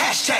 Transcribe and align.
Hashtag. 0.00 0.39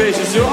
Participation. 0.00 0.32
So, 0.32 0.49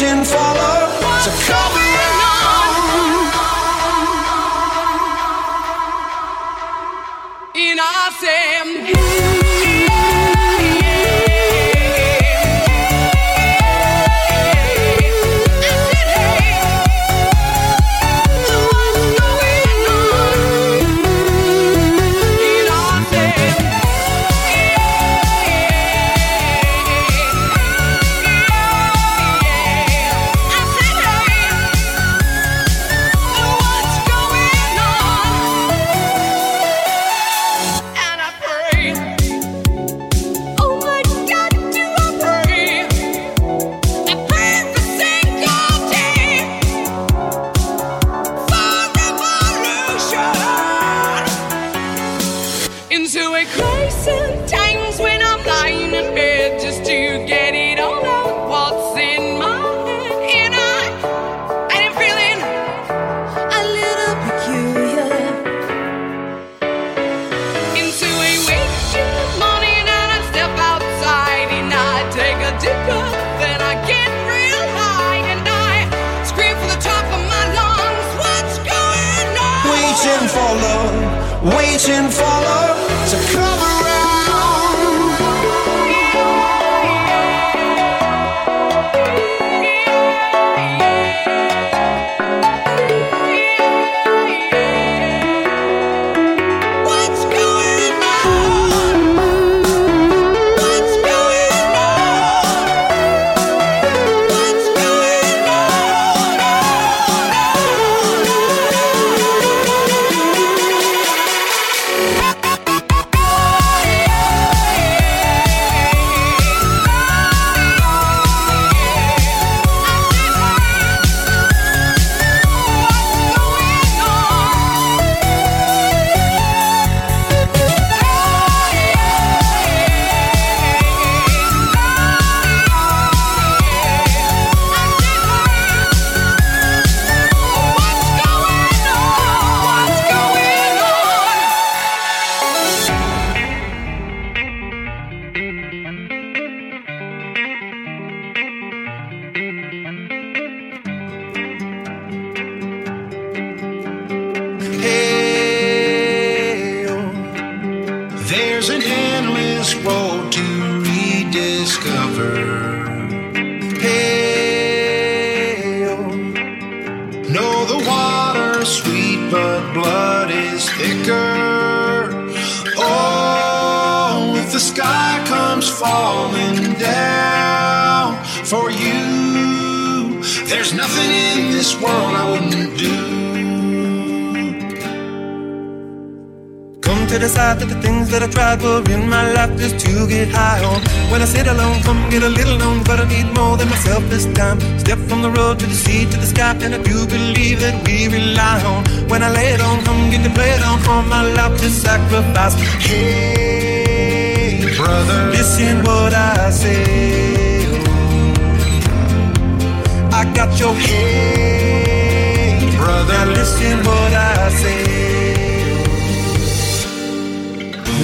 waiting 0.00 0.24
for 0.24 0.53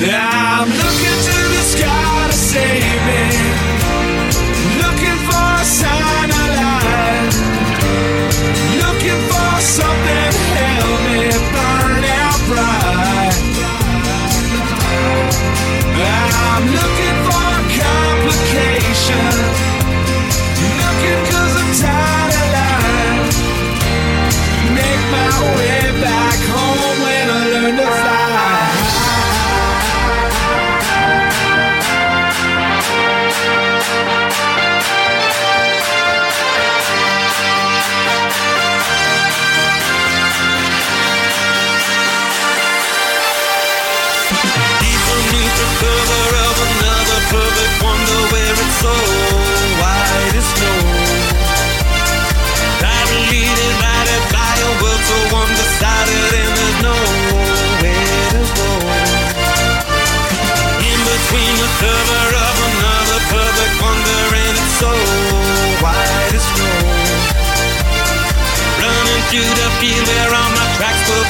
I'm 0.03 0.69
looking 0.69 1.19
to 1.27 1.37
the 1.53 1.63
sky 1.63 2.27
to 2.27 2.33
save 2.33 2.81
me. 3.07 3.30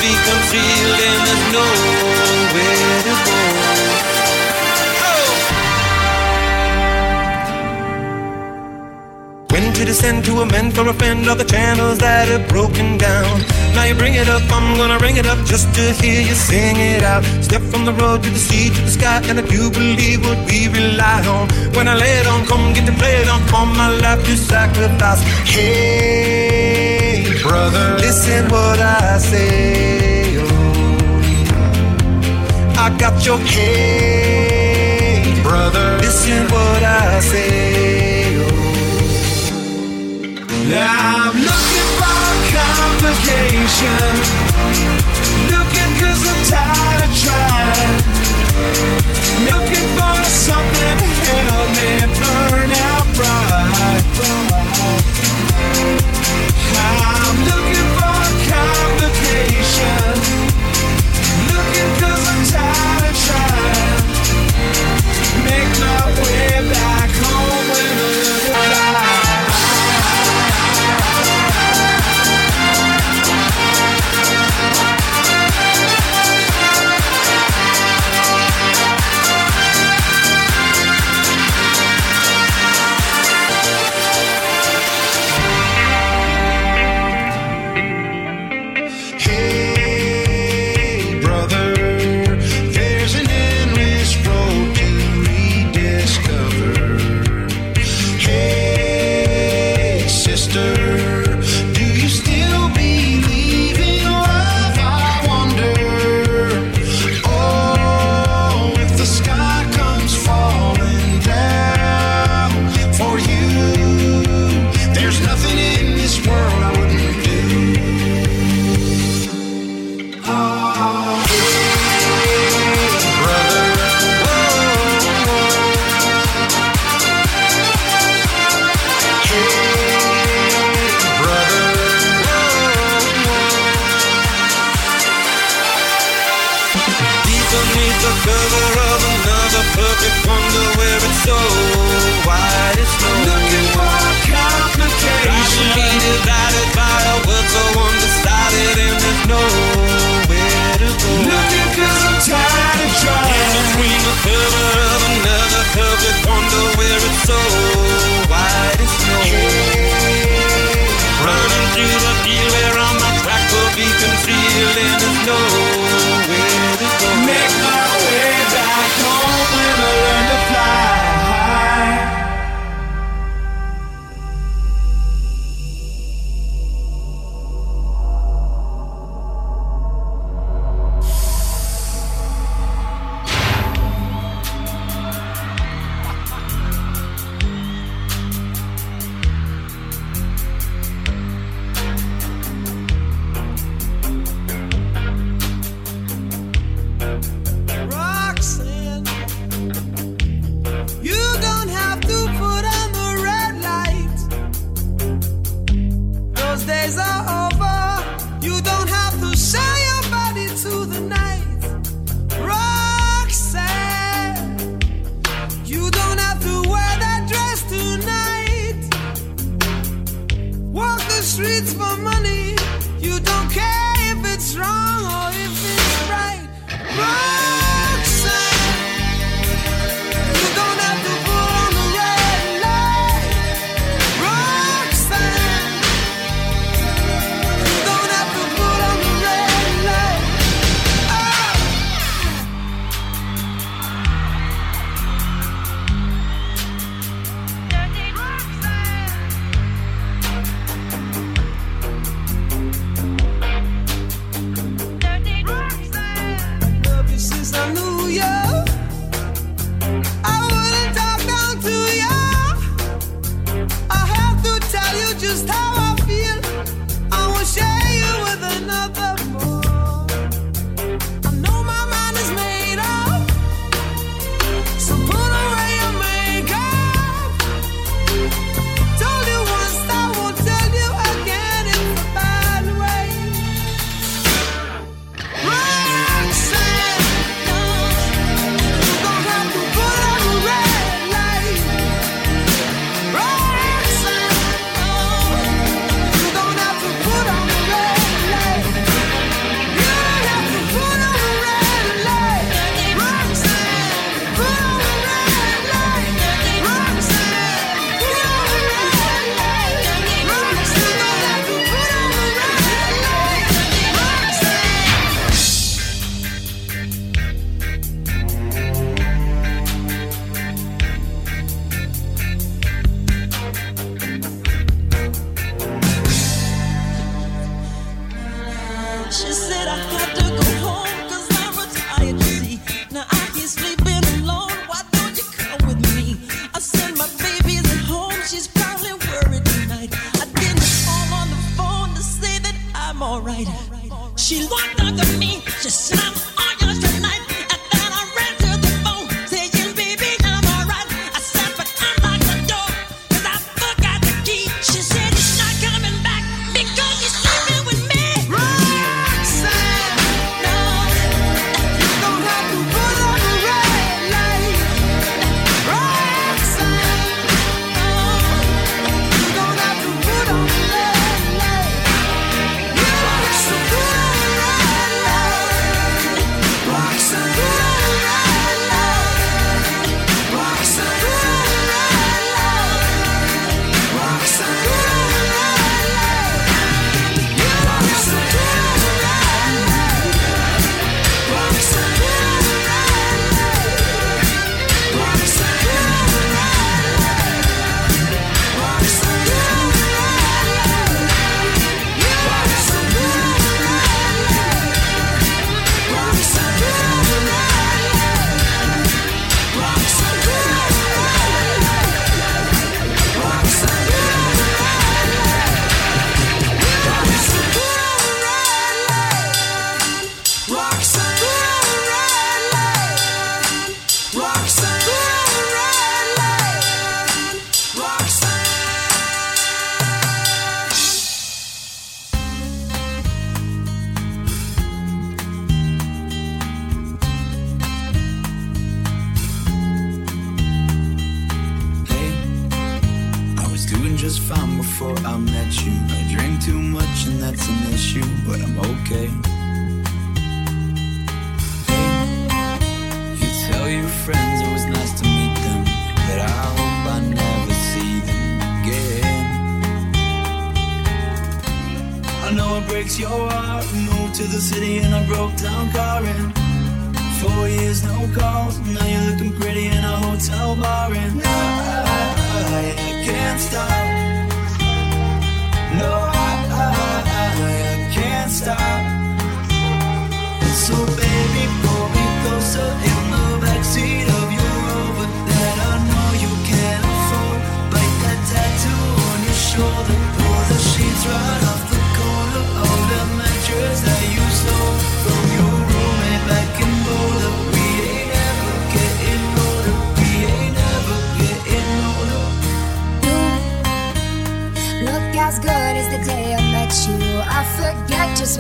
deep 0.00 0.22
I'm 0.32 0.40
feeling 0.52 1.18
there's 1.26 1.44
nowhere 1.56 3.00
to 3.06 3.14
go. 3.26 3.38
When 9.52 9.64
to 9.74 9.84
descend 9.84 10.24
to 10.24 10.40
amend 10.40 10.78
or 10.78 10.88
offend 10.88 10.98
friend 11.00 11.28
all 11.28 11.36
the 11.36 11.44
channels 11.44 11.98
that 11.98 12.28
have 12.28 12.48
broken 12.48 12.96
down. 12.96 13.40
Now 13.74 13.84
you 13.84 13.94
bring 13.94 14.14
it 14.14 14.28
up, 14.28 14.42
I'm 14.50 14.76
gonna 14.78 14.98
ring 14.98 15.16
it 15.16 15.26
up 15.26 15.40
just 15.44 15.66
to 15.74 15.82
hear 16.00 16.22
you 16.22 16.34
sing 16.34 16.76
it 16.76 17.02
out. 17.02 17.22
Step 17.44 17.62
from 17.62 17.84
the 17.84 17.92
road 17.92 18.22
to 18.22 18.30
the 18.30 18.42
sea 18.48 18.70
to 18.70 18.80
the 18.80 18.90
sky, 18.98 19.20
and 19.28 19.38
I 19.38 19.42
do 19.42 19.70
believe 19.70 20.24
what 20.24 20.38
we 20.48 20.68
rely 20.68 21.20
on. 21.36 21.48
When 21.76 21.86
I 21.88 21.94
lay 21.94 22.14
it 22.20 22.26
on, 22.26 22.46
come 22.46 22.72
get 22.72 22.86
to 22.86 22.92
play 22.92 23.16
it 23.22 23.28
on, 23.28 23.40
all 23.54 23.66
my 23.66 23.90
life 24.04 24.24
to 24.24 24.36
sacrifice. 24.36 25.22
Hey 25.44 26.99
brother. 27.50 27.96
Listen 27.98 28.48
what 28.48 28.78
I 28.78 29.18
say. 29.18 30.38
Oh, 30.38 30.44
I 32.84 32.86
got 32.96 33.26
your 33.26 33.38
hate, 33.38 35.42
brother. 35.42 35.98
Listen 35.98 36.44
what 36.54 36.82
I 36.82 37.20
say. 37.20 38.36
Oh, 38.38 38.42
I'm 40.72 41.34
looking 41.48 41.90
for 42.00 42.24
complication. 42.56 44.49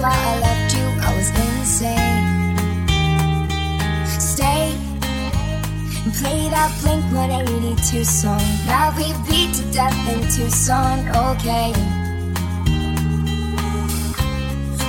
why 0.00 0.16
I 0.16 0.40
left 0.40 0.74
you. 0.76 0.86
I 1.06 1.10
was 1.16 1.28
insane. 1.28 2.56
Stay 4.08 4.72
and 6.04 6.12
play 6.20 6.48
that 6.48 6.70
Blink 6.80 7.04
182 7.12 8.04
song. 8.04 8.40
Now 8.66 8.94
we 8.96 9.12
beat 9.28 9.54
to 9.56 9.64
death 9.72 9.96
in 10.12 10.20
Tucson, 10.32 11.08
okay? 11.28 11.72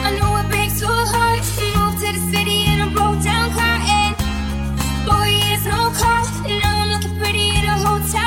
I 0.06 0.10
know 0.18 0.32
it 0.40 0.48
breaks 0.50 0.80
your 0.80 1.04
heart. 1.14 1.44
Moved 1.76 2.00
to 2.06 2.12
the 2.14 2.24
city 2.32 2.66
in 2.72 2.82
a 2.82 2.90
broke 2.90 3.22
down 3.24 3.52
car, 3.52 3.78
and 4.00 4.16
boy, 5.06 5.30
it's 5.52 5.66
no 5.66 5.92
car. 6.00 6.24
And 6.48 6.60
now 6.64 6.84
I'm 6.84 6.90
looking 6.94 7.18
pretty 7.20 7.50
in 7.50 7.66
a 7.66 7.78
hotel. 7.86 8.21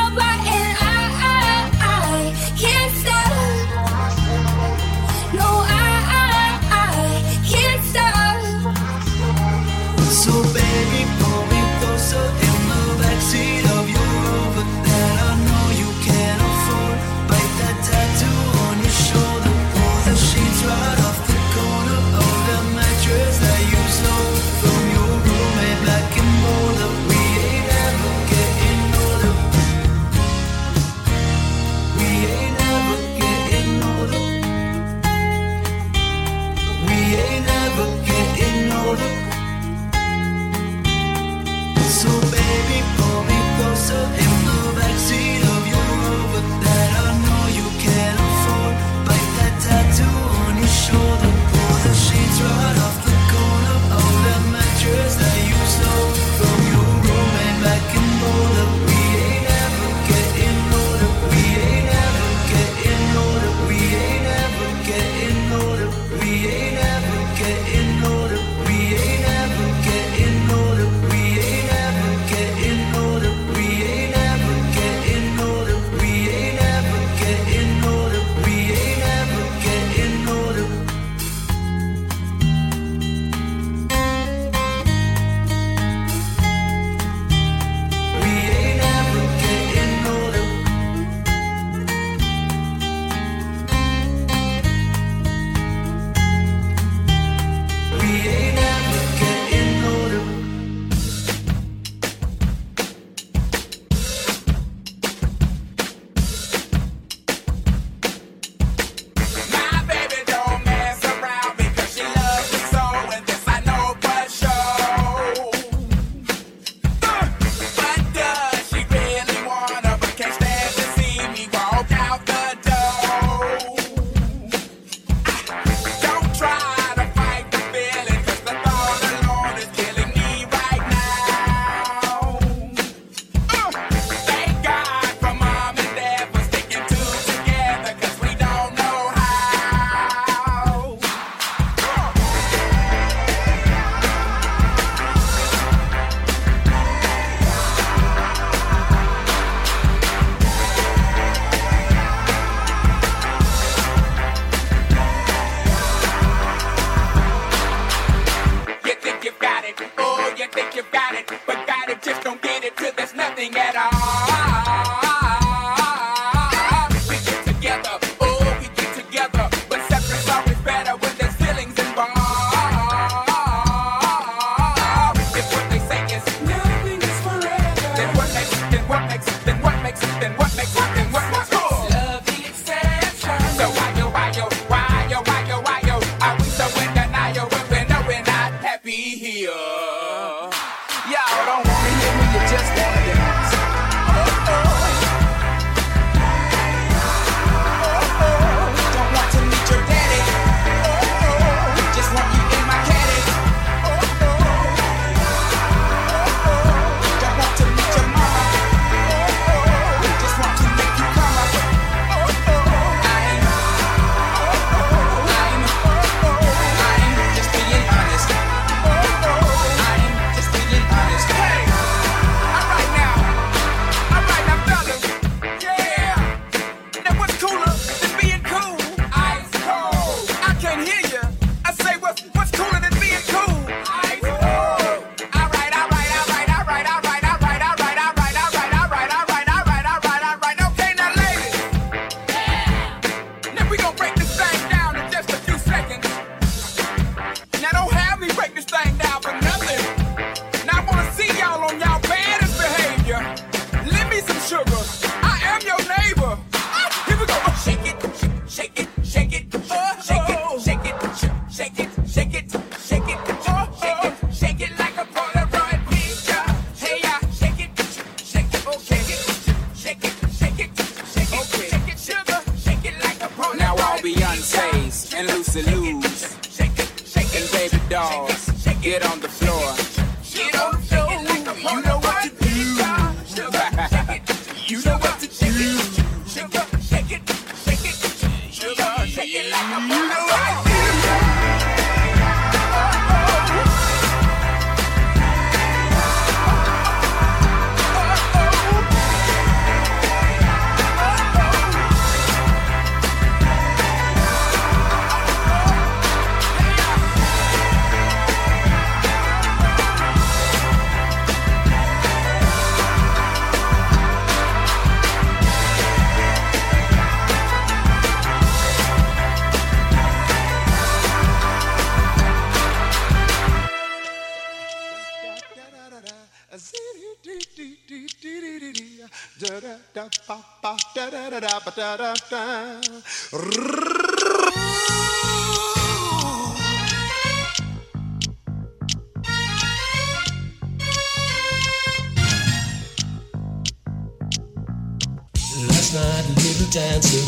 Last 345.66 345.94
night, 345.94 346.24
little 346.36 346.70
dancer 346.70 347.18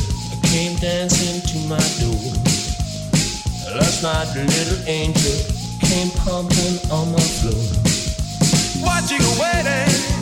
came 0.46 0.76
dancing 0.78 1.42
to 1.42 1.58
my 1.66 1.76
door. 1.98 2.34
Last 3.74 4.02
night, 4.04 4.28
little 4.36 4.78
angel 4.86 5.34
came 5.80 6.10
pumping 6.22 6.78
on 6.88 7.10
my 7.10 7.18
floor. 7.18 7.64
Watching, 8.86 9.26
waiting. 9.40 10.15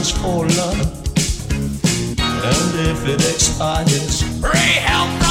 for 0.00 0.46
love. 0.46 0.80
And 2.18 2.88
if 2.88 3.06
it 3.06 3.20
expires, 3.34 4.22
pray 4.40 4.58
help 4.58 5.21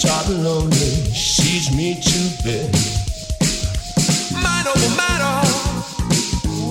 job 0.00 0.30
lonely, 0.30 1.12
she's 1.12 1.70
me 1.76 1.94
to 2.00 2.42
bed. 2.42 2.74
Matter, 4.42 4.72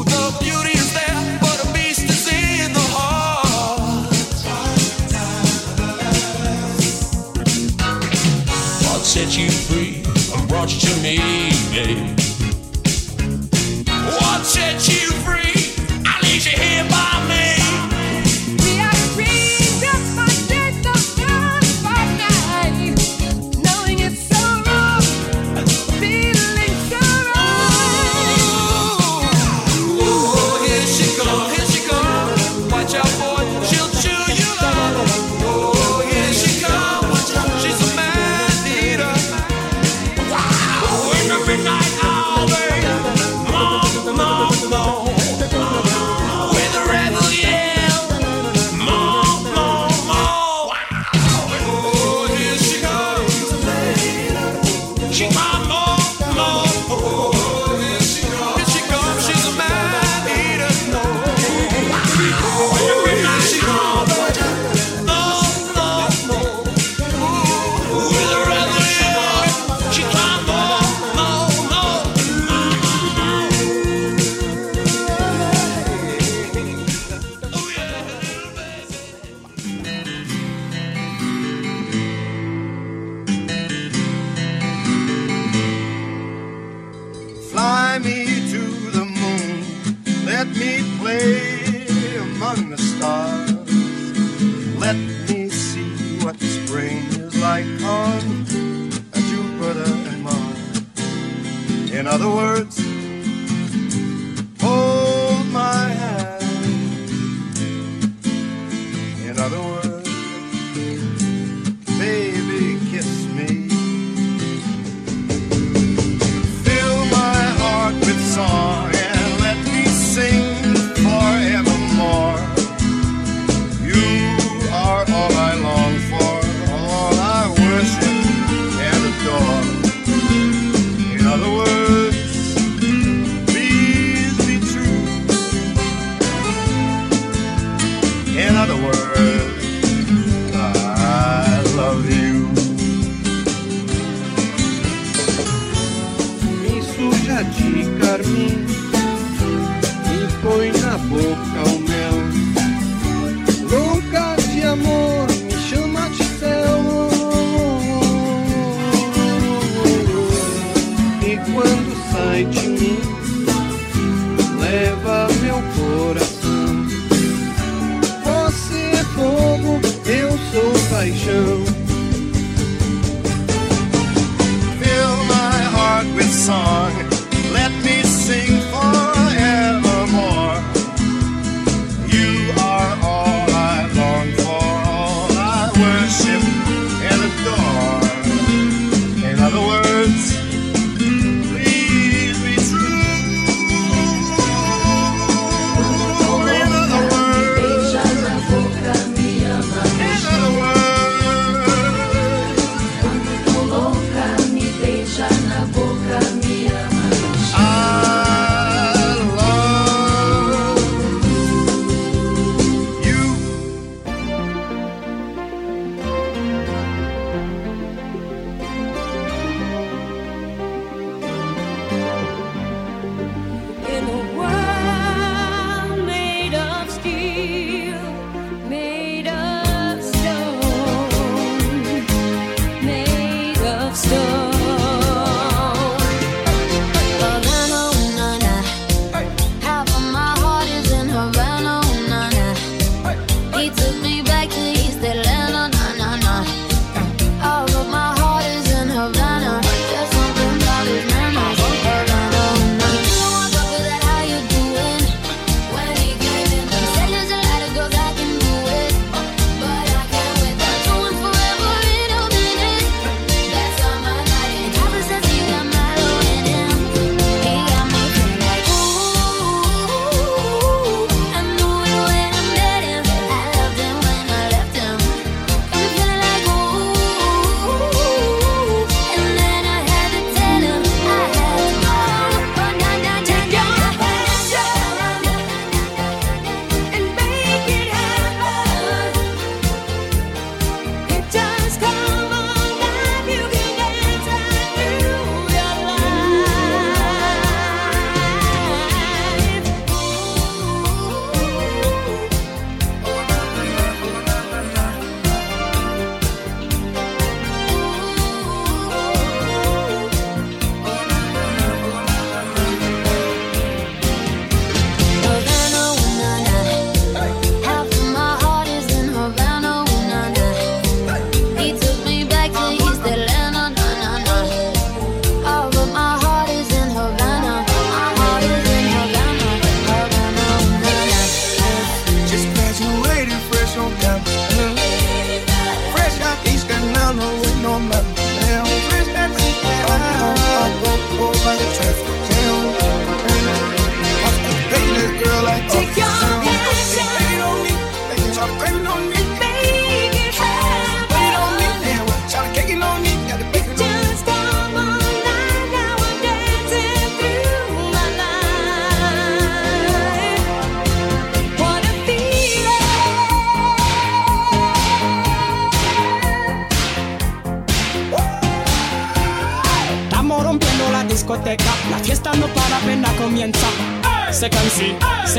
the 0.03 0.37
beauty 0.39 0.71
is 0.75 0.91
there, 0.95 1.37
but 1.39 1.63
beast 1.71 2.01
is 2.09 2.27
in 2.27 2.73
the 2.73 2.79
heart. 2.79 4.09
Set 9.03 9.37
you 9.37 9.49
free 9.49 10.03
I 10.35 10.45
brought 10.47 10.73
you 10.73 10.79
to 10.79 10.95
me, 11.01 11.17
babe. 11.71 12.17
What 14.17 14.43
set 14.43 14.87
you 14.87 15.11
free? 15.21 15.53
I 16.03 16.19
leave 16.23 16.45
you 16.45 16.57
here 16.57 16.89
by. 16.89 17.08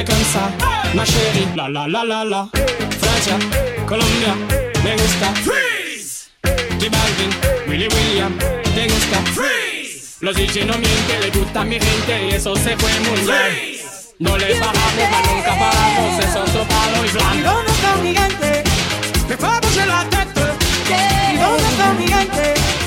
c'est 0.01 0.05
comme 0.05 0.25
ça, 0.33 0.51
hey 0.61 0.97
ma 0.97 1.05
chérie. 1.05 1.47
La 1.57 1.69
la 1.69 1.87
la 1.87 2.05
la 2.05 2.25
la. 2.25 2.49
Hey. 2.55 2.87
Francia, 3.01 3.37
hey. 3.39 3.85
Colombia, 3.87 4.35
me 4.85 4.93
gusta. 4.93 5.29
Freeze. 5.45 6.31
J 6.79 6.89
Balvin, 6.89 7.31
Willy 7.69 7.89
William, 7.89 8.33
te 8.75 8.85
gusta. 8.89 9.19
Freeze. 9.35 10.17
Los 10.21 10.37
DJ 10.37 10.65
no 10.67 10.75
mienten, 10.79 11.21
le 11.21 11.31
gusta 11.31 11.61
a 11.61 11.65
mi 11.65 11.79
gente 11.79 12.29
y 12.29 12.35
eso 12.35 12.55
se 12.57 12.77
fue 12.77 12.91
muy 13.01 13.21
bien. 13.21 13.81
No 14.19 14.37
les 14.37 14.61
bajamos, 14.61 15.07
mas 15.11 15.27
nunca 15.31 15.59
paramos, 15.59 16.25
eso 16.25 16.45
es 16.45 16.67
palo 16.69 17.05
y 17.05 17.11
blanco. 17.11 17.35
¿Y 17.35 17.41
dónde 17.41 17.73
está 17.73 17.97
mi 17.97 18.15
gente? 18.15 18.65
Me 19.29 19.37
vamos 19.37 19.77
en 19.77 19.89
la 19.89 20.05
teta. 20.05 20.55
¿Y 21.33 21.37
dónde 21.39 21.69
está 21.73 21.93
mi 21.95 22.09
gente? 22.09 22.80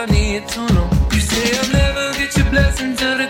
I 0.00 0.06
need 0.06 0.48
to 0.48 0.60
know. 0.72 0.88
You 1.12 1.20
say 1.20 1.58
I'll 1.58 1.72
never 1.72 2.16
get 2.16 2.34
your 2.34 2.48
blessing 2.48 2.96
till 2.96 3.18
the 3.18 3.29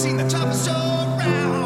seen 0.00 0.16
the 0.16 0.26
toughest 0.30 0.64
so 0.64 0.72
around. 0.72 1.59